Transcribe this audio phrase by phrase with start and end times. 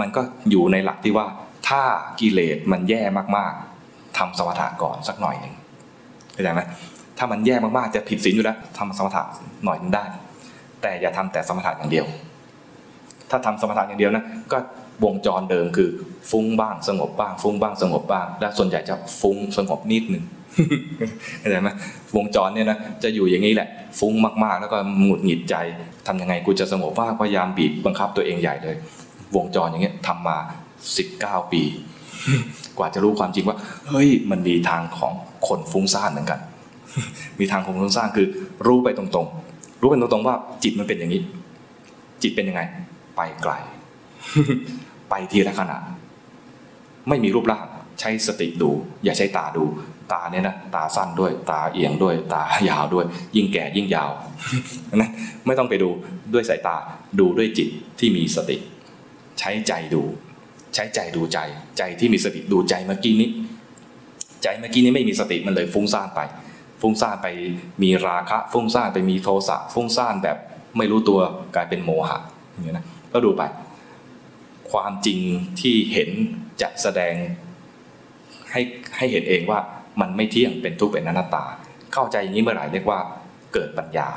[0.00, 0.20] มันก็
[0.50, 1.26] อยู่ในหลักที่ว่า
[1.68, 1.82] ถ้า
[2.20, 3.02] กิเลสมันแย่
[3.36, 5.54] มากๆทำสมถะก่อนสักหน่อยหนึ่ง
[6.32, 6.60] เข้าใจไหม
[7.18, 9.22] ถ้ามันแย่มากๆจะผิดศีลอยู่แล้วทำสมถะ
[9.64, 10.04] หน่อยนึงได้
[10.82, 12.06] แต่อย่าทำแต่สมถะอย่างเดียว
[13.30, 14.58] ถ้าทำสมถะอย่างเดียวนะก็
[15.04, 15.90] วงจรเดิมคือ
[16.30, 20.24] ฟุ้งบ้างสงบบ้างฟุ้งบ้างสงบบ้าง และส่วนใหญ่จะฟุ้งสงบนิดหนึ่ง
[21.40, 21.70] เข้าใจไหม
[22.16, 23.68] วงจรเนี่ยนะจะอยู่อย่างนี้แหละ
[23.98, 24.14] ฟุ้ง
[24.44, 25.56] มากๆ แล้วก็หงุดหงิดใจ
[26.06, 28.76] ทำยังไงกูจะสงบว่าพยายามบีบบังคับตัวเองใหญ่เลย
[29.36, 30.38] วงจรอย่างเงี้ยทำมา
[30.96, 31.62] สิบเก้าปี
[32.78, 33.56] กว่าจะรู้ความจริงว่า
[33.88, 35.12] เฮ้ยมันมีทางของ
[35.48, 36.40] คนฟุ้งซ่านเหมือนกัน
[37.38, 38.26] มีทางของฟุ้งซ่านคือ
[38.66, 41.22] รู้ไปตรงๆ รู้ไปตรงๆว่าจิตมันเป็นอย่างนี้
[42.22, 42.62] จิตเป็นยังไง
[43.16, 43.52] ไปไกล
[45.10, 45.76] ไปทีละขณะ
[47.08, 47.66] ไม่มีรูปร่าง
[48.00, 48.70] ใช้สติดู
[49.04, 49.64] อย่าใช้ตาดู
[50.12, 53.04] ตาเนี่ยนะตาสั้นด้วย ตาเอียงด้วย ตายาวด้วย
[53.36, 54.10] ยิ่งแก่ยิ่งยาว
[54.96, 55.10] นะ
[55.46, 55.88] ไม่ต้องไปดู
[56.32, 56.76] ด้วยสายตา
[57.20, 57.68] ดูด้วยจิต
[57.98, 58.56] ที่มีสติ
[59.38, 60.02] ใช้ใจดู
[60.74, 61.38] ใช้ใจดูใจ
[61.78, 63.30] ใจที่มีสติดูใจเมื่อกี้นี้
[64.42, 66.20] ใจเมื่อกี้นี้ไม่มีสติมันเลยฟุ้งซ่านไป
[66.80, 67.26] ฟุ้งซ่านไป
[67.82, 70.36] มีราคะ ฟุ้งซ่านไปมีโทสะฟุ้งซ่านแบบ
[70.78, 71.20] ไม่รู้ตัว
[71.54, 72.18] กลายเป็นโมหะ
[72.50, 73.42] อย่างนี้นะก็ดูไป
[74.70, 75.18] ความจริง
[75.60, 76.10] ที่เห็น
[76.62, 77.14] จะแสดง
[78.50, 78.60] ให้
[78.96, 79.58] ให้เห็นเองว่า
[80.00, 81.44] มันไม่เที่ยงเป็นทุกข์เป็นอนัตตา
[81.92, 83.00] เข้าใจอย่างนี้เมื่อไหร่เรียกว่า
[83.54, 84.08] เกิดปัญญา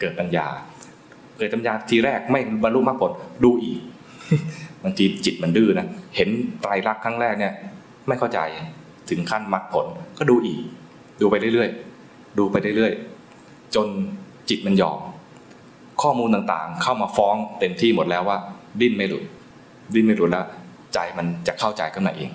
[0.00, 0.46] เกิดปัญญา
[1.38, 3.12] เกิดปัญญาทีแรกไม่บรรลุมรรคผล
[3.44, 3.80] ดูอีก
[4.84, 6.28] บางทีจิตมันดื้อนะ เห็น
[6.60, 7.52] ไตรลักษณ์ครั้งแรกเนี่ย
[8.08, 8.40] ไม่เข้าใจ
[9.10, 9.86] ถึงขั้นมรรคผล
[10.18, 10.60] ก็ดูอีก
[11.20, 13.86] ดูไปเรื่อยๆ ดูไปเรื่อยๆ จน
[14.48, 14.98] จิตมันยอม
[16.02, 18.38] ข้อมูลต่างๆ เข้ามาฟ้องเต็มที่หมดแล้วว่า
[18.80, 19.24] ดิ้นไม่หลุด
[19.94, 20.46] ดิ้นไม่หลุดแล้ว
[20.94, 22.30] ใจมันจะเข้าใจขึ้นมาเอง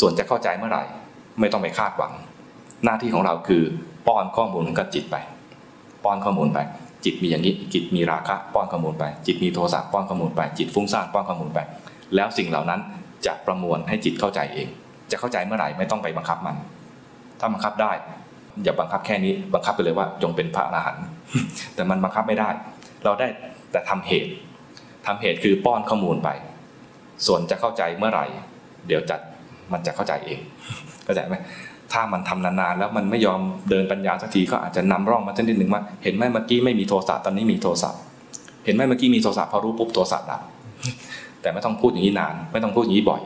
[0.00, 0.82] ส่วนจะเข้าใจเมื่อไหร่
[1.40, 2.12] ไม่ต้องไปคาดหวัง
[2.84, 3.62] หน้าที่ของเราคือ
[4.06, 5.16] ป้อนข้อมูลกับจิตไป
[6.04, 6.58] ป้อนข้อมูลไป
[7.06, 11.58] จิตมีอย่างนี้ จิตมีราคะป้อนข้อมูลไป จิตมีโทสะป้อนข้อมูลไป จิตฟุ้งซ่านป้อนข้อมูลไป
[12.14, 12.80] แล้วสิ่งเหล่านั้น
[13.26, 14.68] จะประมวลให้จิตเข้าใจเอง
[15.10, 16.56] จะเข้าใจเมื่อไหร่ไม่ต้องไปบังคับมัน
[17.40, 17.92] ถ้าบังคับได้
[18.62, 21.04] อย่าบังคับแค่นี้ บังคับไปเลยว่าจงเป็นพระอรหันต์
[21.74, 22.48] แต่มันบังคับไม่ได้
[23.04, 23.26] เราได้
[23.72, 24.32] แต่ทำเหตุ
[25.06, 26.28] ทำเหตุคือป้อนข้อมูลไป
[27.26, 28.26] ส่วนจะเข้าใจเมื่อไหร่
[28.86, 29.20] เดี๋ยวจัด
[29.72, 30.40] มันจะเข้าใจเอง
[31.04, 31.36] เข้าใจไหม
[31.96, 33.40] ถ้ามันทำนานๆแล้วมันไม่ยอม
[33.70, 37.90] เดินปัญญาสักทีก็อาจจะนำร่องมาสักนิดหนึ่งว่าเห็นไหมเมื่อกี้ไม่มีโทสะตอนนี้มีโทสะ
[38.64, 40.40] เห็นไหมเมื่อกี้มีโทสะพอรู้ปุ๊บโทสะดับ
[41.40, 43.22] แต่ไม่ต้องพูดอย่างนี้นาน ไม่ต้องพูดอย่างนี้บ่อย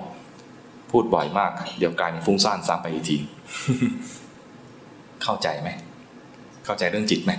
[0.90, 3.16] พูดบ่อยมาก เดี๋ยวกลายเป็นฟุ้งซ่านซ้ำไปอีกที
[5.22, 5.68] เข้าใจไหม
[6.64, 7.32] เข้าใจเรื่องจิตไหม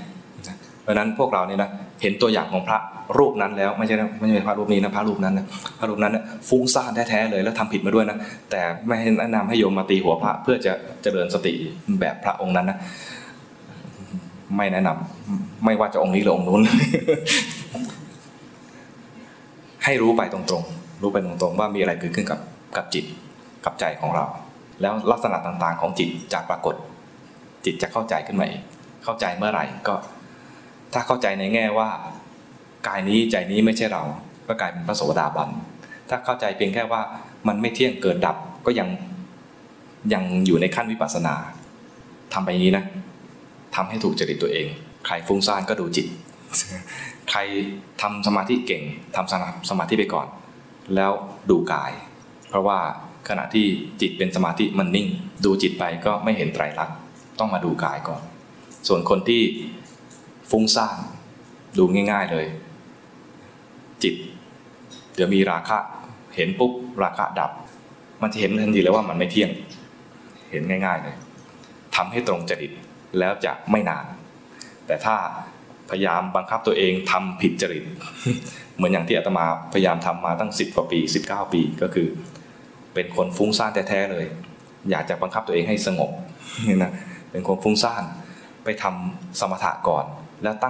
[0.82, 1.70] เพราะนั้นพวกเราเนี่ยนะ
[2.02, 2.80] เห็นตัวอย่างของพระ
[3.18, 5.46] รูปนั้นแล้วไม่ใช่ไม่ใช่พระรูปนี้นะพระรูปนั้นนะ
[5.80, 8.18] พระรูปนั้นนะฟุ้งซ่านแท้ๆเลยแล้วทำผิดมาด้วยนะ
[8.52, 10.74] แต่ไม่แนะนำให้โยมมาตีหัวพระเพื่อจะ
[11.04, 11.54] เจริญสติ
[12.00, 12.78] แบบพระองค์นั้นนะ
[14.58, 16.62] ไม่แนะนำไม่ว่าจะองค์นี้หรือองค์นู้น
[19.86, 22.40] ให้รู้ไปตรงๆ รู้ไปตรงๆ ว่ามีอะไรเกิดขึ้นกับ
[22.78, 23.06] กับจิต
[23.66, 24.26] กับใจของเรา
[24.82, 26.76] แล้วลักษณะต่างๆ ของจิตจะปรากฏ
[27.66, 28.62] จิตจะเข้าใจขึ้นมาเอง
[29.04, 29.96] เข้าใจเมื่อไหร่ก็
[30.94, 31.90] ถ้าเข้าใจในแง่ว่า
[32.88, 34.04] กายนี้ใจนี้ไม่ใช่เรา
[34.48, 35.50] ก็กลายเป็นพระโสดาบัน
[36.10, 37.02] ถ้าเข้าใจเพียงแค่ว่า
[37.48, 38.90] มันไม่เที่ยงเกิดดับก็ยัง
[40.14, 41.36] ยังอยู่ในขั้นวิปัสสนา
[42.34, 42.86] ทำไปอย่างนี้นะ
[43.76, 44.68] ทำให้ถูกจริตตัวเอง
[45.06, 46.08] ใครฟุ้งซ่านก็ดูจิต
[47.32, 47.40] ใคร
[48.02, 48.84] ทำสมาธิเก่ง
[49.16, 50.28] ทำสมาธิไปก่อน
[50.96, 51.12] แล้ว
[51.50, 51.92] ดูกาย
[52.50, 52.80] เพราะว่า
[53.30, 53.66] ขณะที่
[54.02, 55.08] จิตเป็นสมาธิมันนิ่ง
[55.46, 56.98] ดูจิตไปก็ไม่เห็นไตรลักษณ์
[57.40, 58.22] ต้องมาดูกายก่อน
[58.88, 59.42] ส่วนคนที่
[60.52, 60.98] ฟุ้งซ่าน
[61.78, 62.48] ดูง่าย ๆเลย
[64.04, 64.16] จิต
[65.16, 65.78] เดี๋ยวมีราคะ
[66.36, 66.72] เห็นปุ๊บ
[67.04, 67.52] ราคะดับ
[68.22, 69.52] มันจะเห็นทันทีเลยว่ามันไม่เที่ยง
[70.52, 71.16] เห็นง่าย ๆเลย
[71.96, 72.72] ทำให้ตรงจริต
[73.20, 74.06] แล้วจะไม่นาน
[74.88, 75.16] แต่ถ้า
[75.90, 77.86] พยายามบังคับตัวเองทำผิดจริต
[78.76, 82.08] เหมือนอย่างที่อาตมาพยายามทำมาตั้งสิบกว่าปีสิบเก้าปีก็คือ
[82.94, 84.26] เป็นคนฟุ้งซ่านแท้ๆเลย
[84.92, 86.12] อยากจะบังคับตัวเองให้สงบ
[86.68, 86.92] นี่นะ
[87.32, 88.04] เป็นคนฟุ้งซ่าน
[88.64, 90.06] ไปทำสมถะก่อน
[90.44, 90.70] แล้วตั้